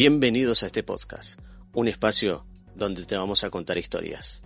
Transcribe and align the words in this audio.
Bienvenidos 0.00 0.62
a 0.62 0.66
este 0.66 0.84
podcast, 0.84 1.40
un 1.72 1.88
espacio 1.88 2.46
donde 2.76 3.04
te 3.04 3.16
vamos 3.16 3.42
a 3.42 3.50
contar 3.50 3.78
historias. 3.78 4.42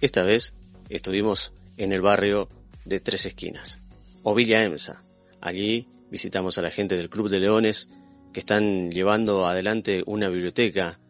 Esta 0.00 0.22
vez 0.22 0.54
estuvimos 0.88 1.52
en 1.76 1.92
el 1.92 2.00
barrio 2.00 2.48
de 2.84 3.00
Tres 3.00 3.26
Esquinas, 3.26 3.80
o 4.22 4.32
Villa 4.32 4.62
Emsa. 4.62 5.04
Allí 5.40 5.88
visitamos 6.10 6.58
a 6.58 6.62
la 6.62 6.70
gente 6.70 6.96
del 6.96 7.10
Club 7.10 7.28
de 7.28 7.40
Leones 7.40 7.88
que 8.32 8.40
están 8.40 8.90
llevando 8.92 9.46
adelante 9.46 10.04
una 10.06 10.28
biblioteca, 10.28 11.00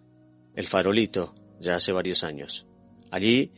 El 0.55 0.67
Farolito, 0.67 1.35
ya 1.61 1.77
hace 1.77 1.93
varios 1.93 2.25
años. 2.25 2.67
Allí 3.11 3.53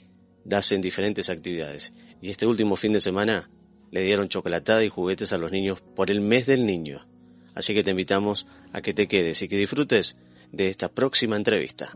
hacen 0.51 0.81
diferentes 0.81 1.31
actividades 1.31 1.93
y 2.21 2.31
este 2.31 2.47
último 2.47 2.75
fin 2.75 2.93
de 2.93 3.01
semana 3.01 3.49
le 3.93 4.03
dieron 4.03 4.29
chocolatada 4.29 4.83
y 4.83 4.89
juguetes 4.89 5.33
a 5.33 5.39
los 5.39 5.53
niños 5.53 5.81
por 5.95 6.11
el 6.11 6.21
mes 6.21 6.47
del 6.47 6.67
niño. 6.67 7.07
Así 7.55 7.75
que 7.75 7.85
te 7.85 7.93
invitamos 7.93 8.47
a 8.73 8.81
que 8.83 8.95
te 8.95 9.07
quedes 9.07 9.41
y 9.43 9.49
que 9.49 9.57
disfrutes 9.57 10.17
de 10.51 10.69
esta 10.69 10.89
próxima 10.89 11.37
entrevista. 11.37 11.93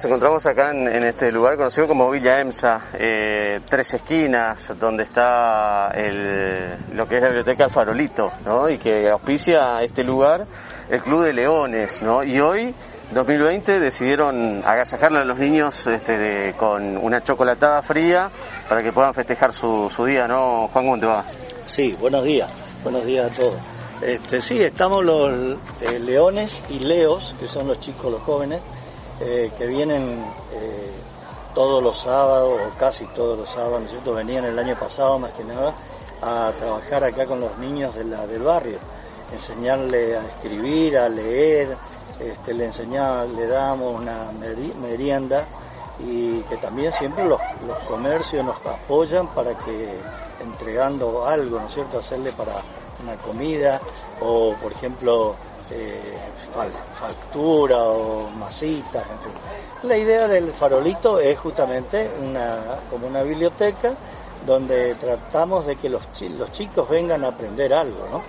Nos 0.00 0.06
encontramos 0.06 0.46
acá 0.46 0.70
en, 0.70 1.04
este 1.04 1.30
lugar 1.30 1.58
conocido 1.58 1.86
como 1.86 2.10
Villa 2.10 2.40
Emsa, 2.40 2.88
eh, 2.94 3.60
tres 3.68 3.92
esquinas, 3.92 4.72
donde 4.78 5.02
está 5.02 5.90
lo 6.94 7.06
que 7.06 7.16
es 7.16 7.20
la 7.20 7.28
biblioteca 7.28 7.64
El 7.64 7.70
Farolito, 7.70 8.32
¿no? 8.46 8.70
Y 8.70 8.78
que 8.78 9.10
auspicia 9.10 9.82
este 9.82 10.02
lugar 10.02 10.46
el 10.88 11.02
Club 11.02 11.24
de 11.24 11.34
Leones, 11.34 12.00
¿no? 12.00 12.24
Y 12.24 12.40
hoy, 12.40 12.74
2020, 13.12 13.78
decidieron 13.78 14.62
agasajarle 14.64 15.18
a 15.18 15.24
los 15.24 15.38
niños 15.38 15.86
este, 15.86 16.54
con 16.56 16.96
una 16.96 17.22
chocolatada 17.22 17.82
fría 17.82 18.30
para 18.70 18.82
que 18.82 18.92
puedan 18.92 19.12
festejar 19.12 19.52
su, 19.52 19.90
día, 20.06 20.26
¿no? 20.26 20.70
Juan, 20.72 20.86
¿cómo 20.86 20.98
te 20.98 21.04
va? 21.04 21.24
Sí, 21.66 21.94
buenos 22.00 22.24
días, 22.24 22.50
buenos 22.82 23.04
días 23.04 23.30
a 23.30 23.34
todos. 23.38 23.56
Este, 24.00 24.40
sí, 24.40 24.62
estamos 24.62 25.04
los 25.04 25.58
eh, 25.82 25.98
leones 25.98 26.62
y 26.70 26.78
leos, 26.78 27.34
que 27.38 27.46
son 27.46 27.68
los 27.68 27.80
chicos, 27.80 28.10
los 28.10 28.22
jóvenes, 28.22 28.60
eh, 29.20 29.50
que 29.56 29.66
vienen 29.66 30.24
eh, 30.52 30.90
todos 31.54 31.82
los 31.82 31.98
sábados, 31.98 32.58
o 32.66 32.78
casi 32.78 33.04
todos 33.06 33.38
los 33.38 33.50
sábados, 33.50 33.80
¿no 33.80 33.86
es 33.86 33.92
cierto? 33.92 34.14
Venían 34.14 34.44
el 34.44 34.58
año 34.58 34.76
pasado 34.76 35.18
más 35.18 35.32
que 35.34 35.44
nada 35.44 35.74
a 36.22 36.52
trabajar 36.58 37.04
acá 37.04 37.26
con 37.26 37.40
los 37.40 37.56
niños 37.58 37.94
de 37.94 38.04
la, 38.04 38.26
del 38.26 38.42
barrio, 38.42 38.78
enseñarle 39.32 40.16
a 40.16 40.20
escribir, 40.20 40.98
a 40.98 41.08
leer, 41.08 41.76
este, 42.18 42.54
le 42.54 42.66
enseñamos, 42.66 43.30
le 43.30 43.46
damos 43.46 44.00
una 44.00 44.30
merienda 44.80 45.46
y 45.98 46.40
que 46.42 46.56
también 46.56 46.92
siempre 46.92 47.24
los, 47.26 47.40
los 47.66 47.78
comercios 47.80 48.44
nos 48.44 48.56
apoyan 48.64 49.28
para 49.28 49.56
que 49.56 49.98
entregando 50.42 51.26
algo, 51.26 51.58
¿no 51.58 51.66
es 51.66 51.74
cierto?, 51.74 51.98
hacerle 51.98 52.32
para 52.32 52.62
una 53.02 53.16
comida 53.16 53.80
o, 54.20 54.54
por 54.62 54.72
ejemplo, 54.72 55.34
eh, 55.70 56.18
factura 56.98 57.78
o 57.78 58.28
masitas, 58.30 59.02
en 59.02 59.18
fin. 59.20 59.32
La 59.82 59.96
idea 59.96 60.28
del 60.28 60.52
farolito 60.52 61.18
es 61.18 61.38
justamente 61.38 62.10
una, 62.20 62.58
como 62.90 63.06
una 63.06 63.22
biblioteca 63.22 63.94
donde 64.46 64.94
tratamos 64.94 65.66
de 65.66 65.76
que 65.76 65.88
los, 65.88 66.02
los 66.38 66.52
chicos 66.52 66.88
vengan 66.88 67.24
a 67.24 67.28
aprender 67.28 67.72
algo, 67.74 68.06
¿no? 68.10 68.22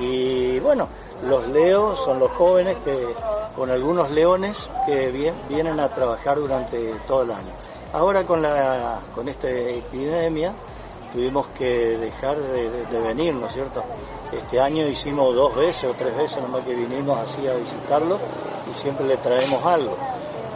Y 0.00 0.58
bueno, 0.60 0.88
los 1.26 1.46
leos 1.48 2.02
son 2.04 2.18
los 2.20 2.30
jóvenes 2.32 2.76
que 2.84 3.14
con 3.56 3.70
algunos 3.70 4.10
leones 4.10 4.68
que 4.86 5.34
vienen 5.48 5.80
a 5.80 5.88
trabajar 5.88 6.36
durante 6.36 6.94
todo 7.06 7.22
el 7.22 7.32
año. 7.32 7.52
Ahora 7.92 8.24
con 8.24 8.42
la 8.42 9.00
con 9.14 9.28
esta 9.28 9.48
epidemia 9.48 10.52
tuvimos 11.12 11.46
que 11.48 11.96
dejar 11.98 12.36
de, 12.36 13.00
venir, 13.00 13.34
¿no 13.34 13.46
es 13.46 13.52
cierto? 13.52 13.82
Este 14.32 14.60
año 14.60 14.86
hicimos 14.86 15.34
dos 15.34 15.54
veces 15.56 15.84
o 15.90 15.94
tres 15.94 16.16
veces 16.16 16.42
nomás 16.42 16.62
que 16.64 16.74
vinimos 16.74 17.18
así 17.18 17.46
a 17.46 17.54
visitarlo 17.54 18.18
y 18.70 18.74
siempre 18.74 19.06
le 19.06 19.16
traemos 19.16 19.64
algo. 19.64 19.96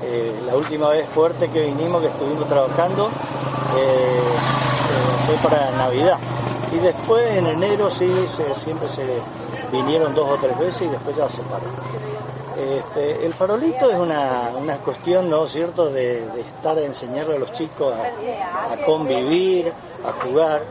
Eh, 0.02 0.42
la 0.46 0.56
última 0.56 0.90
vez 0.90 1.08
fuerte 1.08 1.48
que 1.48 1.62
vinimos, 1.62 2.02
que 2.02 2.08
estuvimos 2.08 2.48
trabajando, 2.48 3.06
eh, 3.06 4.20
eh, 4.20 5.26
fue 5.26 5.50
para 5.50 5.70
Navidad. 5.72 6.18
Y 6.72 6.78
después 6.78 7.36
en 7.36 7.46
enero 7.46 7.90
sí, 7.90 8.10
siempre 8.64 8.88
se 8.88 9.06
vinieron 9.70 10.14
dos 10.14 10.28
o 10.28 10.36
tres 10.36 10.58
veces 10.58 10.82
y 10.82 10.88
después 10.88 11.16
ya 11.16 11.28
se 11.28 11.42
paró. 11.42 12.11
Este, 12.56 13.24
el 13.24 13.32
farolito 13.32 13.90
es 13.90 13.98
una, 13.98 14.76
cuestión, 14.84 15.30
¿no 15.30 15.46
cierto?, 15.46 15.88
de, 15.90 16.22
estar 16.40 16.76
a 16.76 16.82
enseñarle 16.82 17.36
a 17.36 17.38
los 17.38 17.52
chicos 17.52 17.94
a, 17.94 18.76
convivir, 18.84 19.72
a 20.04 20.12
jugar. 20.12 20.62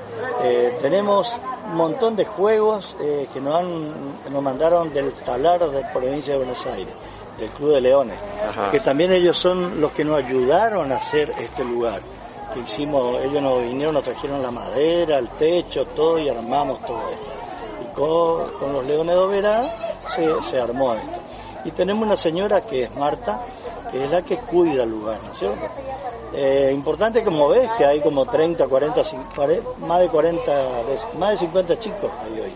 Eh, 0.44 0.78
tenemos 0.82 1.40
un 1.70 1.76
montón 1.76 2.16
de 2.16 2.26
juegos 2.26 2.96
eh, 3.02 3.28
que 3.34 3.42
nos, 3.42 3.56
han, 3.56 4.32
nos 4.32 4.44
mandaron 4.44 4.94
del 4.94 5.12
talar 5.14 5.70
de 5.70 5.84
provincia 5.94 6.34
de 6.34 6.40
Buenos 6.40 6.66
Aires, 6.68 6.94
del 7.40 7.50
Club 7.50 7.74
de 7.76 7.82
Leones, 7.82 8.22
que 8.72 8.80
también 8.80 9.12
ellos 9.12 9.38
son 9.38 9.82
los 9.82 9.92
que 9.92 10.04
nos 10.04 10.24
ayudaron 10.24 10.92
a 10.92 10.98
hacer 10.98 11.34
este 11.40 11.64
lugar. 11.64 12.02
Que 12.54 12.60
hicimos, 12.60 13.22
ellos 13.22 13.42
nos 13.42 13.64
vinieron, 13.64 13.94
nos 13.94 14.04
trajeron 14.04 14.42
la 14.42 14.52
madera, 14.52 15.18
el 15.18 15.30
techo, 15.30 15.86
todo 15.88 16.20
y 16.20 16.28
armamos 16.28 16.86
todo 16.86 17.00
esto. 17.10 17.32
Y 17.82 18.58
con, 18.60 18.74
los 18.74 18.86
Leones 18.86 19.16
de 19.16 19.22
Oberá 19.22 19.98
se, 20.14 20.44
se 20.50 20.60
armó 20.60 20.94
esto. 20.94 21.21
Y 21.66 21.72
tenemos 21.72 22.06
una 22.06 22.16
señora 22.16 22.62
que 22.62 22.84
es 22.84 22.96
Marta, 22.96 23.42
que 23.92 24.06
es 24.06 24.12
la 24.12 24.24
que 24.24 24.38
cuida 24.38 24.84
el 24.84 24.90
lugar, 24.90 25.20
¿no 25.26 25.32
es 25.32 25.40
cierto? 25.40 25.68
Eh, 26.34 26.72
importante 26.74 27.24
como 27.26 27.50
ves 27.50 27.70
que 27.78 27.86
hay 27.86 28.00
como 28.00 28.26
30, 28.26 28.68
40, 28.68 29.02
más 29.86 30.00
de 30.00 30.08
40, 30.08 30.52
más 31.20 31.32
de 31.32 31.38
50 31.38 31.80
chicos 31.80 32.10
hay 32.24 32.40
hoy. 32.40 32.54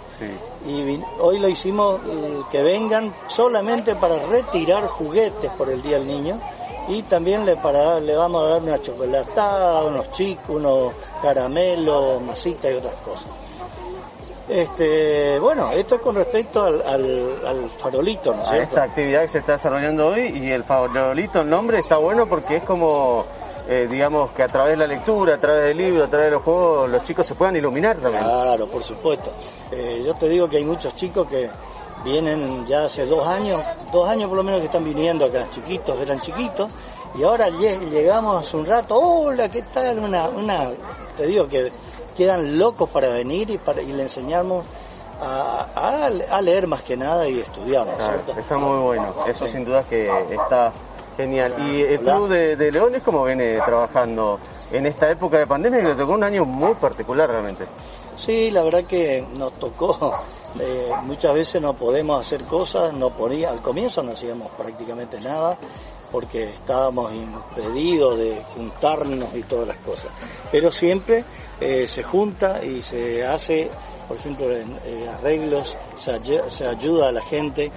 Y 0.65 1.03
hoy 1.19 1.39
lo 1.39 1.49
hicimos 1.49 1.99
eh, 2.07 2.39
que 2.49 2.61
vengan 2.61 3.13
solamente 3.27 3.95
para 3.95 4.17
retirar 4.27 4.87
juguetes 4.87 5.51
por 5.51 5.69
el 5.69 5.81
Día 5.81 5.97
del 5.97 6.07
Niño 6.07 6.39
y 6.87 7.01
también 7.03 7.45
le, 7.45 7.57
para, 7.57 7.99
le 7.99 8.15
vamos 8.15 8.43
a 8.43 8.47
dar 8.47 8.61
una 8.61 8.81
chocolatada, 8.81 9.83
unos 9.83 10.09
chicos, 10.11 10.55
unos 10.55 10.93
caramelos, 11.21 12.21
masitas 12.21 12.71
y 12.71 12.75
otras 12.75 12.95
cosas. 12.95 13.27
Este, 14.47 15.39
bueno, 15.39 15.71
esto 15.71 15.95
es 15.95 16.01
con 16.01 16.15
respecto 16.15 16.63
al, 16.63 16.81
al, 16.83 17.69
farolito, 17.77 18.35
¿no 18.35 18.43
es 18.53 18.63
Esta 18.63 18.83
actividad 18.83 19.23
que 19.23 19.29
se 19.29 19.39
está 19.39 19.53
desarrollando 19.53 20.09
hoy 20.09 20.27
y 20.37 20.51
el 20.51 20.63
farolito, 20.63 21.41
el 21.41 21.49
nombre 21.49 21.79
está 21.79 21.97
bueno 21.97 22.27
porque 22.27 22.57
es 22.57 22.63
como, 22.63 23.25
eh, 23.67 23.87
digamos, 23.89 24.31
que 24.31 24.43
a 24.43 24.47
través 24.47 24.73
de 24.73 24.77
la 24.77 24.87
lectura, 24.87 25.35
a 25.35 25.37
través 25.39 25.63
del 25.65 25.77
libro, 25.77 26.03
a 26.03 26.07
través 26.07 26.27
de 26.27 26.31
los 26.33 26.43
juegos, 26.43 26.89
los 26.91 27.03
chicos 27.03 27.25
se 27.25 27.33
puedan 27.33 27.55
iluminar 27.55 27.97
también. 27.97 28.23
Claro, 28.23 28.67
por 28.67 28.83
supuesto. 28.83 29.31
Eh, 29.71 30.03
yo 30.05 30.13
te 30.13 30.29
digo 30.29 30.47
que 30.47 30.57
hay 30.57 30.65
muchos 30.65 30.93
chicos 30.93 31.27
que 31.27 31.49
vienen 32.03 32.67
ya 32.67 32.85
hace 32.85 33.03
dos 33.07 33.25
años, 33.25 33.59
dos 33.91 34.07
años 34.07 34.27
por 34.29 34.37
lo 34.37 34.43
menos 34.43 34.59
que 34.59 34.67
están 34.67 34.83
viniendo 34.83 35.25
acá, 35.25 35.47
chiquitos, 35.49 35.99
eran 35.99 36.19
chiquitos, 36.19 36.69
y 37.15 37.23
ahora 37.23 37.49
llegamos 37.49 38.45
hace 38.45 38.57
un 38.57 38.65
rato, 38.67 38.95
hola, 38.95 39.49
¿qué 39.49 39.63
tal? 39.63 39.97
Una, 39.97 40.27
una, 40.27 40.69
te 41.17 41.25
digo 41.25 41.47
que 41.47 41.71
quedan 42.15 42.57
locos 42.57 42.89
para 42.89 43.09
venir 43.09 43.49
y, 43.49 43.57
para, 43.57 43.81
y 43.81 43.91
le 43.91 44.03
enseñamos 44.03 44.65
a, 45.21 46.07
a, 46.29 46.41
leer 46.41 46.67
más 46.67 46.83
que 46.83 46.97
nada 46.97 47.27
y 47.27 47.39
estudiar. 47.39 47.87
está 48.37 48.57
muy 48.57 48.79
bueno, 48.79 49.13
eso 49.27 49.47
sin 49.47 49.63
duda 49.65 49.83
que 49.83 50.09
está 50.31 50.71
genial. 51.15 51.55
¿Y 51.67 51.81
el 51.81 51.99
Club 51.99 52.29
de, 52.29 52.71
Leones 52.71 53.01
cómo 53.03 53.23
viene 53.23 53.59
trabajando 53.65 54.39
en 54.71 54.85
esta 54.85 55.09
época 55.09 55.37
de 55.37 55.47
pandemia 55.47 55.81
que 55.81 55.87
le 55.89 55.95
tocó 55.95 56.13
un 56.13 56.23
año 56.23 56.45
muy 56.45 56.73
particular 56.75 57.29
realmente? 57.29 57.65
Sí, 58.17 58.49
la 58.51 58.63
verdad 58.63 58.83
que 58.85 59.25
nos 59.33 59.53
tocó. 59.59 60.15
Eh, 60.57 60.89
muchas 61.03 61.33
veces 61.33 61.61
no 61.61 61.73
podemos 61.73 62.17
hacer 62.17 62.45
cosas, 62.45 62.93
no 62.93 63.09
ponía, 63.09 63.49
al 63.49 63.59
comienzo 63.61 64.01
no 64.01 64.13
hacíamos 64.13 64.49
prácticamente 64.51 65.19
nada 65.19 65.57
porque 66.13 66.45
estábamos 66.45 67.11
impedidos 67.11 68.17
de 68.17 68.41
juntarnos 68.55 69.35
y 69.35 69.43
todas 69.43 69.67
las 69.67 69.75
cosas. 69.79 70.07
Pero 70.53 70.71
siempre 70.71 71.25
eh, 71.59 71.87
se 71.87 72.03
junta 72.03 72.63
y 72.63 72.81
se 72.81 73.25
hace 73.25 73.69
por 74.07 74.17
ejemplo, 74.17 74.51
eh, 74.51 75.09
arreglos, 75.11 75.75
se, 75.95 76.65
ayuda 76.65 77.09
a 77.09 77.11
la 77.11 77.21
gente. 77.21 77.71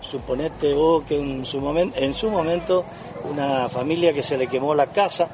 Suponete 0.00 0.74
vos 0.74 1.04
que 1.04 1.18
en 1.18 1.44
su, 1.44 1.60
momento, 1.60 1.98
en 1.98 2.12
su 2.12 2.28
momento 2.28 2.84
una 3.24 3.68
familia 3.68 4.12
que 4.12 4.22
se 4.22 4.36
le 4.36 4.48
quemó 4.48 4.74
la 4.74 4.88
casa, 4.88 5.30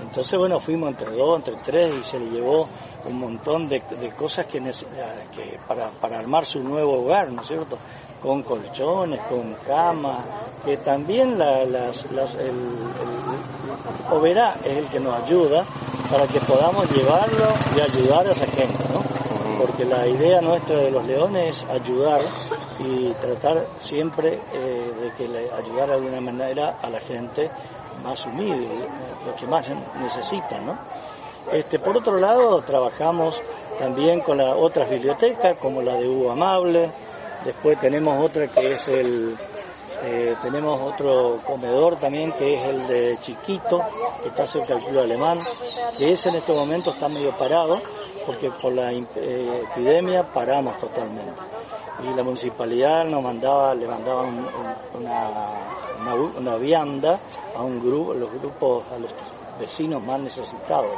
entonces 0.00 0.38
bueno, 0.38 0.60
fuimos 0.60 0.90
entre 0.90 1.10
dos, 1.10 1.38
entre 1.38 1.56
tres 1.56 1.92
y 2.00 2.02
se 2.04 2.20
le 2.20 2.30
llevó 2.30 2.68
un 3.04 3.18
montón 3.18 3.68
de, 3.68 3.82
cosas 4.16 4.46
que, 4.46 4.60
que 4.60 5.58
para, 5.66 5.90
para 5.90 6.20
armar 6.20 6.46
su 6.46 6.62
nuevo 6.62 7.00
hogar, 7.00 7.32
¿no 7.32 7.42
es 7.42 7.48
cierto? 7.48 7.76
Con 8.22 8.44
colchones, 8.44 9.18
con 9.22 9.54
camas, 9.66 10.18
que 10.64 10.76
también 10.76 11.36
las, 11.36 12.04
el, 12.04 12.48
el, 12.48 14.16
Oberá 14.16 14.56
es 14.64 14.76
el 14.76 14.86
que 14.86 15.00
nos 15.00 15.20
ayuda 15.20 15.64
para 16.12 16.26
que 16.26 16.40
podamos 16.40 16.90
llevarlo 16.94 17.46
y 17.74 17.80
ayudar 17.80 18.26
a 18.26 18.32
esa 18.32 18.46
gente, 18.46 18.84
¿no? 18.92 19.02
Porque 19.58 19.86
la 19.86 20.06
idea 20.06 20.42
nuestra 20.42 20.76
de 20.76 20.90
los 20.90 21.06
leones 21.06 21.56
es 21.56 21.70
ayudar 21.70 22.20
y 22.80 23.12
tratar 23.12 23.64
siempre 23.80 24.38
eh, 24.52 24.92
de 25.00 25.12
que 25.12 25.26
le 25.26 25.50
ayudar 25.50 25.88
de 25.88 25.94
alguna 25.94 26.20
manera 26.20 26.76
a 26.82 26.90
la 26.90 27.00
gente 27.00 27.50
más 28.04 28.26
humilde, 28.26 28.68
lo 29.24 29.34
que 29.34 29.46
más 29.46 29.66
necesitan, 30.02 30.66
¿no? 30.66 30.76
Este, 31.50 31.78
por 31.78 31.96
otro 31.96 32.18
lado, 32.18 32.60
trabajamos 32.60 33.40
también 33.78 34.20
con 34.20 34.36
las 34.36 34.54
otras 34.54 34.90
bibliotecas, 34.90 35.56
como 35.56 35.80
la 35.80 35.94
de 35.94 36.06
Hugo 36.06 36.32
Amable, 36.32 36.90
después 37.42 37.80
tenemos 37.80 38.22
otra 38.22 38.48
que 38.48 38.72
es 38.72 38.86
el, 38.88 39.34
eh, 40.04 40.36
tenemos 40.42 40.80
otro 40.80 41.38
comedor 41.46 41.96
también 41.96 42.32
que 42.32 42.54
es 42.54 42.68
el 42.68 42.86
de 42.88 43.18
Chiquito, 43.20 43.80
que 44.22 44.28
está 44.28 44.46
cerca 44.46 44.74
del 44.74 44.84
club 44.84 45.00
alemán, 45.00 45.40
que 45.96 46.12
ese 46.12 46.28
en 46.30 46.36
este 46.36 46.52
momento 46.52 46.90
está 46.90 47.08
medio 47.08 47.36
parado, 47.36 47.80
porque 48.26 48.50
por 48.50 48.72
la 48.72 48.92
eh, 48.92 49.06
epidemia 49.70 50.24
paramos 50.24 50.76
totalmente. 50.78 51.32
Y 52.02 52.16
la 52.16 52.22
municipalidad 52.24 53.04
nos 53.04 53.22
mandaba, 53.22 53.74
le 53.74 53.86
mandaba 53.86 54.22
una, 54.94 55.50
una, 56.36 56.56
vianda 56.56 57.20
a 57.56 57.62
un 57.62 57.80
grupo, 57.80 58.14
los 58.14 58.32
grupos, 58.32 58.84
a 58.92 58.98
los 58.98 59.10
vecinos 59.60 60.02
más 60.02 60.18
necesitados. 60.18 60.90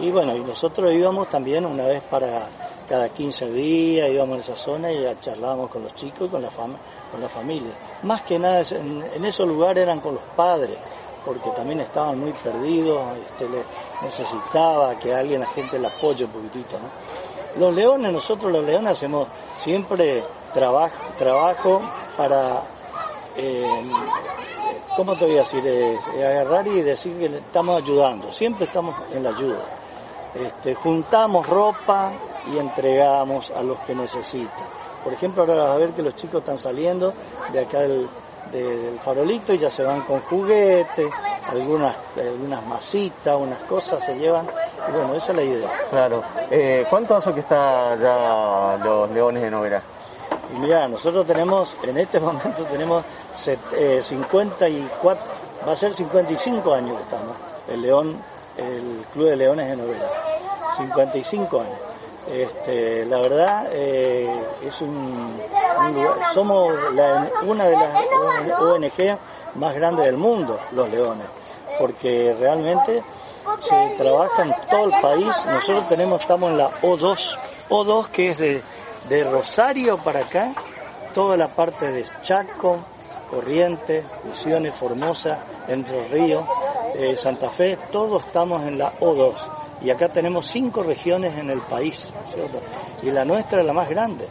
Y 0.00 0.10
bueno, 0.10 0.36
y 0.36 0.40
nosotros 0.40 0.92
íbamos 0.92 1.30
también 1.30 1.64
una 1.64 1.86
vez 1.86 2.02
para 2.02 2.46
cada 2.88 3.08
15 3.10 3.50
días, 3.50 4.08
íbamos 4.08 4.38
a 4.38 4.40
esa 4.40 4.56
zona 4.56 4.90
y 4.90 5.04
charlábamos 5.20 5.70
con 5.70 5.82
los 5.82 5.94
chicos 5.94 6.28
y 6.28 6.30
con 6.30 6.42
la, 6.42 6.48
con 6.48 7.20
la 7.20 7.28
familia. 7.28 7.72
Más 8.04 8.22
que 8.22 8.38
nada 8.38 8.62
en, 8.70 9.24
esos 9.24 9.46
lugares 9.46 9.82
eran 9.82 10.00
con 10.00 10.14
los 10.14 10.22
padres, 10.34 10.76
porque 11.24 11.50
también 11.50 11.80
estaban 11.80 12.18
muy 12.18 12.32
perdidos, 12.32 13.02
este, 13.26 13.48
le 13.48 13.62
necesitaba 14.02 14.98
que 14.98 15.14
alguien, 15.14 15.40
la 15.40 15.46
gente 15.46 15.78
le 15.78 15.88
apoye 15.88 16.24
un 16.24 16.30
poquitito. 16.30 16.78
Los 17.58 17.74
leones, 17.74 18.12
nosotros 18.12 18.50
los 18.50 18.64
leones 18.64 18.92
hacemos 18.92 19.26
siempre 19.58 20.22
trabajo, 20.54 20.96
trabajo 21.18 21.82
para 22.16 22.62
eh, 23.36 23.68
¿cómo 24.96 25.14
te 25.14 25.26
voy 25.26 25.36
a 25.36 25.40
decir? 25.40 25.62
Eh, 25.64 25.96
agarrar 26.16 26.66
y 26.66 26.82
decir 26.82 27.16
que 27.18 27.26
estamos 27.26 27.82
ayudando, 27.82 28.32
siempre 28.32 28.64
estamos 28.64 28.96
en 29.12 29.22
la 29.22 29.30
ayuda. 29.30 29.64
Este, 30.34 30.74
juntamos 30.74 31.46
ropa 31.46 32.12
y 32.52 32.58
entregamos 32.58 33.50
a 33.50 33.62
los 33.62 33.78
que 33.80 33.94
necesitan. 33.94 34.66
Por 35.02 35.12
ejemplo, 35.12 35.42
ahora 35.42 35.54
vas 35.54 35.70
a 35.70 35.76
ver 35.76 35.90
que 35.90 36.02
los 36.02 36.16
chicos 36.16 36.40
están 36.40 36.58
saliendo 36.58 37.12
de 37.52 37.60
acá 37.60 37.80
del, 37.80 38.08
farolito 39.04 39.52
y 39.52 39.58
ya 39.58 39.68
se 39.68 39.82
van 39.82 40.02
con 40.02 40.20
juguetes, 40.20 41.10
algunas, 41.50 41.96
algunas 42.16 42.66
masitas, 42.66 43.36
unas 43.36 43.58
cosas 43.64 44.02
se 44.04 44.18
llevan. 44.18 44.46
Y 44.88 44.92
bueno, 44.92 45.14
esa 45.14 45.32
es 45.32 45.36
la 45.36 45.42
idea. 45.44 45.68
Claro. 45.90 46.22
Eh, 46.50 46.86
¿Cuánto 46.88 47.14
hace 47.16 47.32
que 47.34 47.40
están 47.40 48.00
ya 48.00 48.78
los 48.82 49.10
leones 49.10 49.42
de 49.42 49.50
novela? 49.50 49.82
Y 50.54 50.58
mira, 50.58 50.88
nosotros 50.88 51.26
tenemos, 51.26 51.76
en 51.82 51.98
este 51.98 52.20
momento 52.20 52.64
tenemos 52.64 53.04
54, 53.34 54.66
eh, 54.66 55.66
va 55.66 55.72
a 55.72 55.76
ser 55.76 55.94
55 55.94 56.74
años 56.74 56.96
que 56.96 57.02
estamos, 57.02 57.36
el 57.68 57.82
León, 57.82 58.16
el 58.56 59.04
Club 59.12 59.28
de 59.28 59.36
Leones 59.36 59.68
de 59.68 59.76
Novela. 59.76 60.06
55 60.76 61.60
años. 61.60 61.87
Este, 62.30 63.04
la 63.06 63.20
verdad 63.20 63.68
eh, 63.72 64.28
es 64.62 64.80
un, 64.80 65.40
somos 66.34 66.72
una 67.42 67.64
de 67.66 67.76
las 67.76 68.60
ONG 68.60 69.18
más 69.54 69.74
grandes 69.74 70.06
del 70.06 70.16
mundo, 70.16 70.58
los 70.72 70.90
leones, 70.90 71.26
porque 71.78 72.36
realmente 72.38 73.02
se 73.60 73.94
trabaja 73.96 74.42
en 74.42 74.54
todo 74.70 74.86
el 74.86 75.00
país. 75.00 75.34
Nosotros 75.46 75.88
tenemos, 75.88 76.20
estamos 76.20 76.50
en 76.50 76.58
la 76.58 76.70
O2, 76.82 77.38
O2 77.70 78.08
que 78.08 78.30
es 78.30 78.38
de 78.38 78.62
de 79.08 79.24
Rosario 79.24 79.96
para 79.98 80.20
acá, 80.20 80.52
toda 81.14 81.36
la 81.36 81.48
parte 81.48 81.90
de 81.90 82.04
Chaco, 82.20 82.78
Corrientes, 83.30 84.04
Misiones, 84.24 84.74
Formosa, 84.74 85.38
Entre 85.66 86.08
Ríos, 86.08 86.44
eh, 86.94 87.16
Santa 87.16 87.48
Fe, 87.48 87.78
todos 87.90 88.24
estamos 88.26 88.62
en 88.66 88.78
la 88.78 88.92
O2. 88.98 89.34
Y 89.80 89.90
acá 89.90 90.08
tenemos 90.08 90.46
cinco 90.46 90.82
regiones 90.82 91.36
en 91.38 91.50
el 91.50 91.60
país, 91.60 92.12
¿cierto? 92.32 92.60
Y 93.02 93.10
la 93.10 93.24
nuestra 93.24 93.60
es 93.60 93.66
la 93.66 93.72
más 93.72 93.88
grande. 93.88 94.28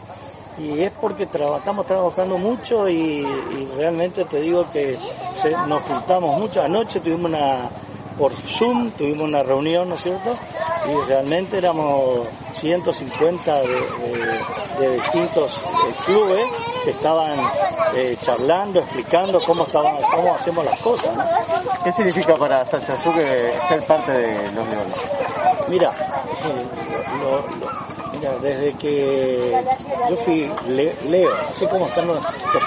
Y 0.58 0.80
es 0.80 0.90
porque 0.90 1.22
estamos 1.22 1.86
trabajando 1.86 2.36
mucho 2.36 2.88
y, 2.88 3.24
realmente 3.76 4.24
te 4.24 4.40
digo 4.40 4.68
que 4.70 4.98
nos 5.66 5.82
juntamos 5.82 6.38
mucho. 6.38 6.60
Anoche 6.60 7.00
tuvimos 7.00 7.30
una, 7.30 7.70
por 8.18 8.32
Zoom, 8.32 8.90
tuvimos 8.90 9.28
una 9.28 9.42
reunión, 9.42 9.88
¿no 9.88 9.94
es 9.94 10.02
cierto? 10.02 10.36
Y 10.88 11.08
realmente 11.08 11.58
éramos 11.58 12.26
150 12.52 13.62
de, 13.62 14.90
distintos 14.96 15.58
eh, 15.58 15.94
clubes 16.04 16.46
que 16.84 16.90
estaban 16.90 17.40
eh, 17.94 18.16
charlando, 18.20 18.80
explicando 18.80 19.40
cómo 19.40 19.64
estaban, 19.64 19.96
cómo 20.14 20.34
hacemos 20.34 20.64
las 20.64 20.80
cosas. 20.80 21.10
¿Qué 21.84 21.92
significa 21.92 22.36
para 22.36 22.64
Sachazuke 22.64 23.52
ser 23.68 23.84
parte 23.86 24.12
de 24.12 24.52
los 24.52 24.68
leones? 24.68 25.17
Mira, 25.68 25.94
desde 28.40 28.72
que 28.74 29.64
yo 30.08 30.16
fui 30.16 30.50
Leo, 30.66 31.30
así 31.50 31.66
como 31.66 31.86
están 31.86 32.08
los, 32.08 32.18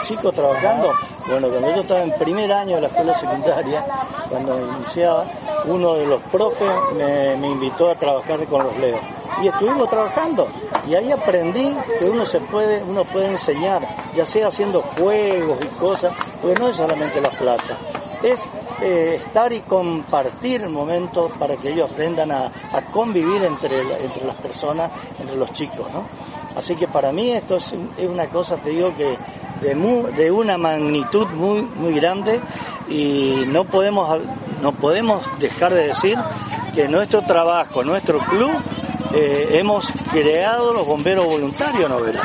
chicos 0.03 0.33
trabajando, 0.33 0.93
bueno, 1.27 1.49
cuando 1.49 1.75
yo 1.75 1.81
estaba 1.81 2.01
en 2.01 2.11
primer 2.13 2.51
año 2.51 2.75
de 2.75 2.81
la 2.81 2.87
escuela 2.87 3.13
secundaria, 3.15 3.85
cuando 4.29 4.59
iniciaba, 4.77 5.25
uno 5.65 5.95
de 5.95 6.05
los 6.05 6.21
profes 6.23 6.69
me, 6.95 7.47
invitó 7.47 7.89
a 7.89 7.95
trabajar 7.95 8.45
con 8.47 8.63
los 8.63 8.77
Leos 8.77 8.99
y 9.41 9.47
estuvimos 9.47 9.89
trabajando. 9.89 10.47
Y 10.87 10.95
ahí 10.95 11.11
aprendí 11.11 11.75
que 11.99 12.05
uno 12.05 12.25
se 12.25 12.39
puede, 12.39 12.83
uno 12.83 13.03
puede 13.05 13.27
enseñar, 13.27 13.81
ya 14.15 14.25
sea 14.25 14.47
haciendo 14.47 14.81
juegos 14.81 15.59
y 15.61 15.67
cosas, 15.75 16.13
porque 16.41 16.59
no 16.59 16.67
es 16.69 16.75
solamente 16.75 17.21
la 17.21 17.29
plata, 17.29 17.77
es 18.23 18.47
eh, 18.81 19.19
estar 19.23 19.51
y 19.53 19.61
compartir 19.61 20.67
momentos 20.67 21.31
para 21.37 21.55
que 21.55 21.71
ellos 21.71 21.91
aprendan 21.91 22.31
a, 22.31 22.51
convivir 22.91 23.43
entre, 23.43 23.81
entre 23.81 24.25
las 24.25 24.35
personas, 24.35 24.91
entre 25.19 25.37
los 25.37 25.51
chicos, 25.53 25.87
¿no? 25.93 26.03
Así 26.55 26.75
que 26.75 26.87
para 26.87 27.11
mí 27.11 27.31
esto 27.31 27.57
es, 27.57 27.73
una 27.99 28.25
cosa, 28.27 28.57
te 28.57 28.71
digo 28.71 28.93
que 28.95 29.17
de, 29.61 29.75
de 30.17 30.31
una 30.31 30.57
magnitud 30.57 31.27
muy, 31.27 31.61
muy 31.61 31.93
grande 31.93 32.41
y 32.89 33.43
no 33.47 33.63
podemos, 33.65 34.19
no 34.61 34.73
podemos 34.73 35.29
dejar 35.39 35.73
de 35.73 35.87
decir 35.87 36.17
que 36.73 36.87
nuestro 36.87 37.21
trabajo, 37.21 37.83
nuestro 37.83 38.19
club 38.19 38.51
eh, 39.13 39.49
hemos 39.53 39.91
creado 40.11 40.73
los 40.73 40.85
bomberos 40.85 41.25
voluntarios 41.25 41.89
novela, 41.89 42.21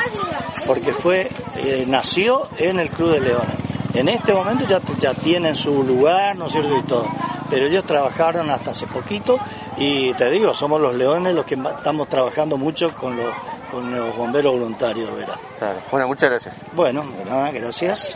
porque 0.67 0.93
fue, 0.93 1.29
eh, 1.57 1.85
nació 1.87 2.49
en 2.59 2.79
el 2.79 2.89
Club 2.91 3.13
de 3.13 3.21
Leones. 3.21 3.66
En 3.97 4.11
este 4.11 4.35
momento 4.35 4.67
ya, 4.67 4.79
ya 4.99 5.15
tienen 5.15 5.55
su 5.55 5.83
lugar, 5.83 6.37
¿no 6.37 6.47
es 6.47 6.53
cierto? 6.53 6.79
Y 6.79 6.83
todo. 6.83 7.07
Pero 7.49 7.67
ellos 7.67 7.85
trabajaron 7.85 8.51
hasta 8.51 8.73
hace 8.73 8.87
poquito 8.87 9.39
y 9.79 10.13
te 10.15 10.31
digo, 10.31 10.53
somos 10.53 10.81
los 10.81 10.95
leones 10.95 11.35
los 11.35 11.47
que 11.47 11.55
estamos 11.55 12.07
trabajando 12.09 12.59
mucho 12.59 12.95
con 12.95 13.17
los, 13.17 13.35
con 13.71 13.95
los 13.95 14.15
bomberos 14.15 14.53
voluntarios, 14.53 15.15
¿verdad? 15.17 15.37
Claro. 15.59 15.79
Bueno, 15.91 16.09
muchas 16.09 16.29
gracias. 16.29 16.57
Bueno, 16.75 17.07
de 17.17 17.25
nada, 17.25 17.51
gracias. 17.53 18.15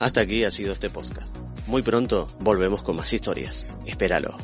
Hasta 0.00 0.20
aquí 0.20 0.44
ha 0.44 0.50
sido 0.50 0.72
este 0.72 0.90
podcast. 0.90 1.36
Muy 1.68 1.82
pronto 1.82 2.26
volvemos 2.40 2.82
con 2.82 2.96
más 2.96 3.12
historias. 3.12 3.76
Espéralo. 3.86 4.36